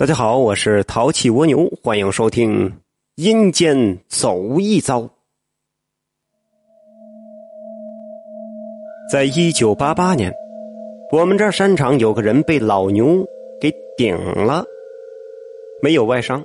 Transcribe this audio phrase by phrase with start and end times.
[0.00, 2.70] 大家好，我是淘气蜗牛，欢迎收听
[3.16, 5.02] 《阴间走一遭》。
[9.12, 10.32] 在一九八八年，
[11.12, 13.22] 我们这儿山场有个人被老牛
[13.60, 14.64] 给顶了，
[15.82, 16.42] 没有外伤。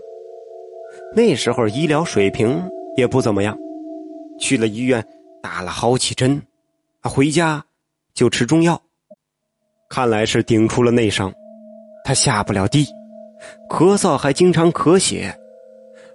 [1.15, 2.61] 那时候医疗水平
[2.97, 3.57] 也不怎么样，
[4.37, 5.01] 去了医院
[5.41, 6.41] 打了好几针，
[7.03, 7.63] 回家
[8.13, 8.81] 就吃中药，
[9.89, 11.33] 看来是顶出了内伤，
[12.03, 12.85] 他下不了地。
[13.70, 15.38] 咳嗽还经常咳血，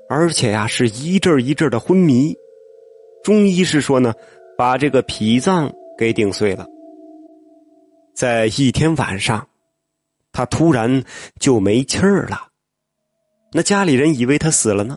[0.08, 2.34] 而且呀是一阵一阵的昏迷。
[3.22, 4.14] 中医是说呢，
[4.56, 6.66] 把这个脾脏给顶碎了。
[8.14, 9.46] 在一天晚上，
[10.32, 11.04] 他突然
[11.38, 12.48] 就没气儿了。
[13.52, 14.96] 那家里人以为他死了呢，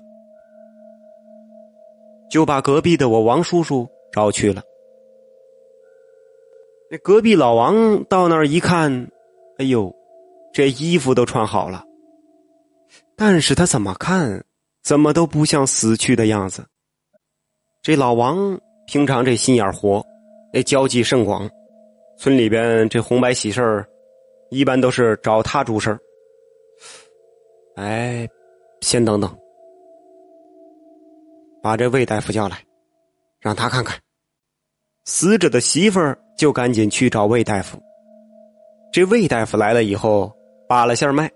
[2.30, 4.62] 就把隔壁的我王叔叔找去了。
[6.92, 9.10] 那隔壁老王到那儿一看，
[9.58, 9.94] 哎呦，
[10.54, 11.84] 这衣服都穿好了。
[13.16, 14.44] 但是他怎么看，
[14.84, 16.66] 怎么都不像死去的样子。
[17.82, 20.04] 这老王平常这心眼活，
[20.52, 21.50] 那交际甚广，
[22.18, 23.88] 村里边这红白喜事儿，
[24.50, 26.00] 一般都是找他主事儿。
[27.76, 28.28] 哎，
[28.82, 29.38] 先等等，
[31.62, 32.58] 把这魏大夫叫来，
[33.40, 34.00] 让他看看。
[35.06, 37.82] 死者的媳妇儿就赶紧去找魏大夫。
[38.92, 40.32] 这魏大夫来了以后，
[40.68, 41.30] 把了下脉。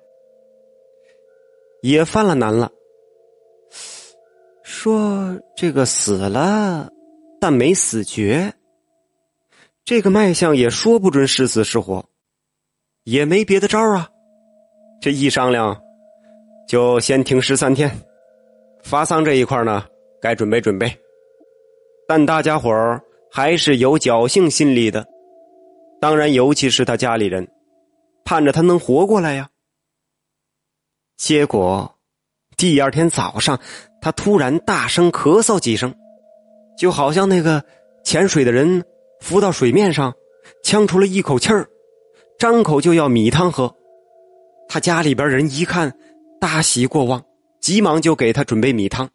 [1.88, 2.70] 也犯了难了，
[4.62, 6.92] 说这个死了，
[7.40, 8.54] 但没死绝。
[9.86, 12.04] 这个脉象也说不准是死是活，
[13.06, 14.10] 也没别的招啊。
[15.00, 15.82] 这一商量，
[16.68, 17.90] 就先停尸三天。
[18.84, 19.86] 发丧这一块呢，
[20.22, 20.94] 该准备准备。
[22.06, 25.08] 但大家伙儿还是有侥幸心理的，
[26.02, 27.48] 当然，尤其是他家里人，
[28.26, 29.50] 盼着他能活过来呀。
[31.18, 31.96] 结果，
[32.56, 33.60] 第二天早上，
[34.00, 35.94] 他突然大声咳嗽几声，
[36.78, 37.64] 就好像那个
[38.04, 38.84] 潜水的人
[39.20, 40.14] 浮到水面上，
[40.64, 41.68] 呛出了一口气儿，
[42.38, 43.76] 张口就要米汤喝。
[44.70, 45.92] 他家里边人一看，
[46.40, 47.24] 大喜过望，
[47.60, 49.10] 急忙就给他准备米汤。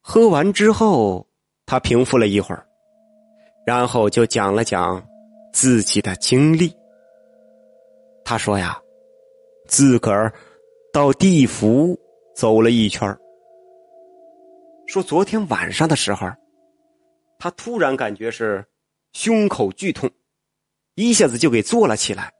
[0.00, 1.28] 喝完之后，
[1.64, 2.66] 他平复了一会儿，
[3.64, 5.00] 然后就讲了讲
[5.52, 6.74] 自己的经历。
[8.24, 8.76] 他说呀，
[9.68, 10.34] 自个儿。
[10.92, 11.98] 到地府
[12.34, 13.16] 走了一圈
[14.86, 16.26] 说昨天晚上的时候，
[17.38, 18.64] 他突然感觉是
[19.12, 20.10] 胸口剧痛，
[20.94, 22.32] 一下子就给坐了起来，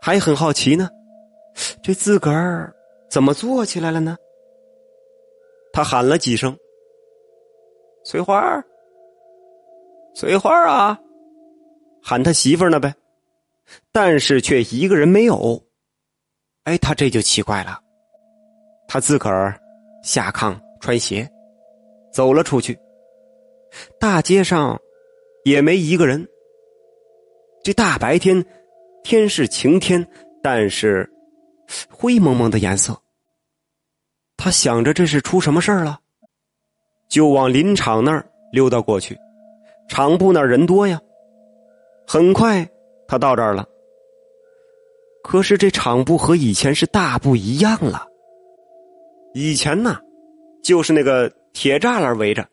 [0.00, 0.88] 还很好奇呢，
[1.82, 2.74] 这自个儿
[3.10, 4.16] 怎么坐起来了呢？
[5.74, 6.56] 他喊了几声
[8.04, 8.64] ：“翠花儿，
[10.14, 10.98] 翠花儿啊！”
[12.02, 12.94] 喊他媳妇儿呢呗，
[13.92, 15.62] 但是却一个人没有。
[16.64, 17.78] 哎，他这就奇怪了，
[18.86, 19.58] 他自个儿
[20.02, 21.28] 下炕穿鞋，
[22.12, 22.78] 走了出去。
[23.98, 24.78] 大街上
[25.44, 26.26] 也没一个人。
[27.64, 28.44] 这大白天，
[29.02, 30.06] 天是晴天，
[30.42, 31.08] 但是
[31.90, 32.96] 灰蒙蒙的颜色。
[34.36, 35.98] 他想着这是出什么事儿了，
[37.08, 39.16] 就往林场那儿溜达过去。
[39.88, 41.00] 场部那儿人多呀，
[42.06, 42.68] 很快
[43.08, 43.66] 他到这儿了。
[45.22, 48.06] 可是这场部和以前是大不一样了。
[49.34, 49.98] 以前呢，
[50.62, 52.46] 就是那个铁栅栏围着，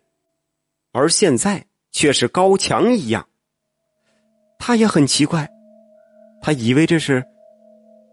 [0.94, 3.28] 而现在却是高墙一样。
[4.60, 5.50] 他也很奇怪，
[6.42, 7.24] 他以为这是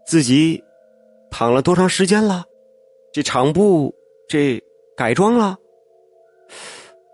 [0.05, 0.63] 自己
[1.29, 2.43] 躺了多长时间了，
[3.13, 3.93] 这场部
[4.27, 4.61] 这
[4.95, 5.55] 改装了。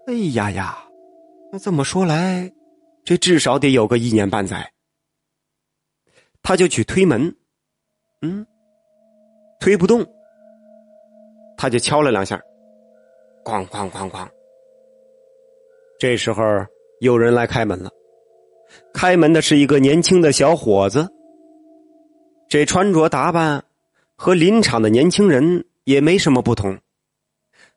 [0.08, 0.78] 哎呀呀，
[1.52, 2.52] 那这么说来，
[3.04, 4.72] 这至少得有个一年半载。
[6.44, 7.34] 他就去推门，
[8.22, 8.46] 嗯，
[9.62, 10.06] 推不动，
[11.56, 12.38] 他就敲了两下，
[13.46, 14.28] 哐哐哐哐。
[15.98, 16.44] 这时候
[17.00, 17.90] 有人来开门了，
[18.94, 21.08] 开门的是一个年轻的小伙子，
[22.50, 23.64] 这穿着打扮
[24.18, 26.78] 和林场的年轻人也没什么不同。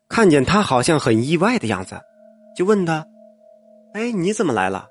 [0.09, 1.97] 看见他好像很意外的样子，
[2.53, 3.07] 就问他
[3.93, 4.89] ：“哎，你怎么来了？”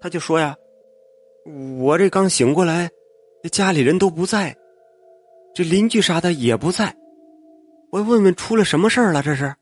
[0.00, 0.56] 他就说呀。
[1.78, 2.90] 我这刚醒过来，
[3.50, 4.56] 家里人都不在，
[5.54, 6.94] 这邻居啥的也不在，
[7.90, 9.22] 我问问出了什么事儿了？
[9.22, 9.54] 这是。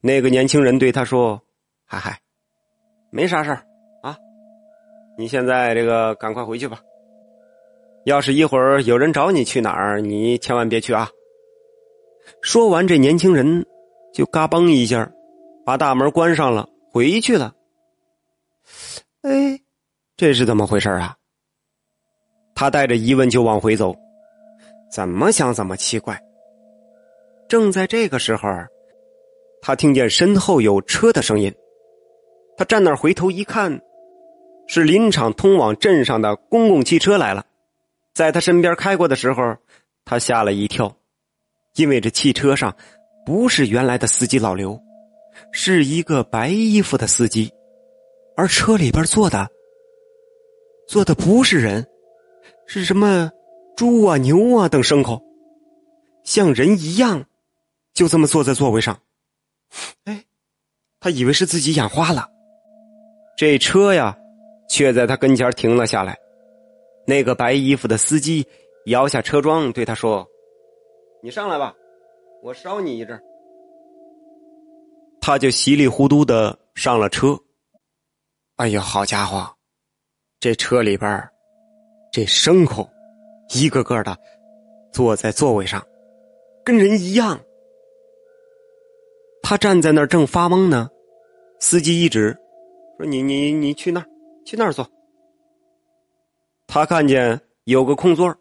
[0.00, 1.42] 那个年轻人对他说
[1.84, 2.20] ：“嗨嗨，
[3.10, 3.66] 没啥事儿
[4.02, 4.16] 啊，
[5.18, 6.80] 你现在这个赶快回去吧。
[8.04, 11.10] 要是一会儿有人找你去哪儿，你千万别去啊。”
[12.40, 13.66] 说完，这年轻人
[14.12, 15.12] 就嘎嘣一下，
[15.64, 17.54] 把大门关上了，回去了。
[19.22, 19.60] 哎。
[20.16, 21.14] 这是怎么回事啊？
[22.54, 23.94] 他带着疑问就往回走，
[24.90, 26.18] 怎么想怎么奇怪。
[27.46, 28.48] 正在这个时候，
[29.60, 31.54] 他听见身后有车的声音，
[32.56, 33.78] 他站那儿回头一看，
[34.66, 37.44] 是林场通往镇上的公共汽车来了。
[38.14, 39.54] 在他身边开过的时候，
[40.06, 40.96] 他吓了一跳，
[41.74, 42.74] 因为这汽车上
[43.26, 44.80] 不是原来的司机老刘，
[45.52, 47.52] 是一个白衣服的司机，
[48.34, 49.46] 而车里边坐的
[50.88, 51.86] 坐的不是人，
[52.66, 53.30] 是什么
[53.76, 55.22] 猪啊、牛啊等牲口，
[56.24, 57.26] 像人一样。
[57.94, 59.00] 就这么坐在座位上，
[60.04, 60.26] 哎，
[61.00, 62.28] 他以为是自己眼花了。
[63.38, 64.14] 这车呀，
[64.68, 66.14] 却在他跟前停了下来。
[67.06, 68.46] 那个白衣服的司机
[68.84, 70.26] 摇下车窗，对他说
[71.24, 71.74] ：“你上来吧，
[72.42, 73.18] 我捎你一阵。”
[75.22, 77.40] 他就稀里糊涂的上了车。
[78.56, 79.55] 哎呀，好家伙，
[80.38, 81.28] 这车里边
[82.12, 82.88] 这牲口
[83.54, 84.16] 一个个的
[84.92, 85.84] 坐在座位上，
[86.64, 87.40] 跟人一样。
[89.42, 90.90] 他站在那儿正发懵呢，
[91.60, 92.36] 司机一指，
[92.96, 94.06] 说：“你你你去那儿，
[94.44, 94.88] 去那儿坐。”
[96.66, 98.34] 他看见有个空座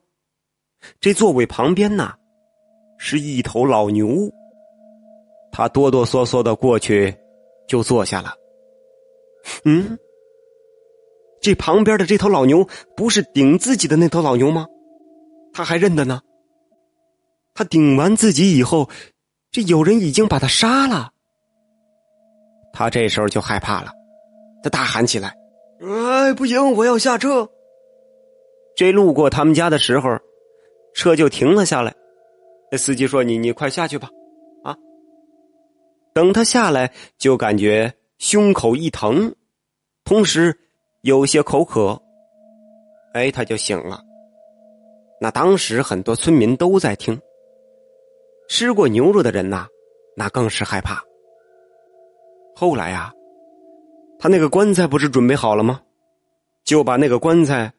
[0.99, 2.13] 这座位旁边呢，
[2.97, 4.29] 是一头老牛。
[5.51, 7.15] 他哆哆嗦嗦的过去，
[7.67, 8.33] 就坐下了。
[9.63, 9.97] 嗯，
[11.45, 14.65] 这旁边的这头老牛不是顶自己的那头老牛吗？
[15.53, 16.19] 他还认得呢。
[17.53, 18.89] 他顶完自己以后。
[19.51, 21.11] 这有人已经把他杀了，
[22.73, 23.91] 他这时候就害怕了，
[24.61, 25.33] 他大喊起来
[25.79, 27.47] ：“哎，不行，我要下车！”
[28.75, 30.19] 这路过他们家的时候，
[30.93, 31.95] 车就停了下来。
[32.69, 34.09] 那司机说：“你你快下去吧，
[34.65, 34.75] 啊！”
[36.13, 39.33] 等他下来，就感觉胸口一疼，
[40.03, 40.59] 同时
[41.05, 42.01] 有些口渴。
[43.13, 44.01] 哎，他就醒了。
[45.21, 47.21] 那当时很多村民都在听。
[48.49, 49.67] 吃过牛肉的人呐，
[50.17, 50.99] 那更是害怕。
[52.55, 53.13] 后来呀，
[54.17, 55.79] 他那个棺材不是准备好了吗？
[56.63, 57.71] 就把那个棺材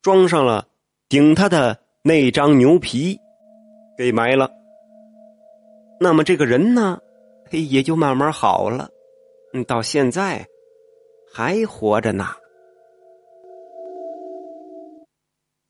[0.00, 0.64] 装上了
[1.08, 3.18] 顶他的那张牛皮，
[3.98, 4.48] 给埋了。
[5.98, 7.00] 那么这个人呢，
[7.50, 8.88] 嘿，也就慢慢好了。
[9.52, 10.46] 嗯，到现在
[11.34, 12.24] 还活着呢。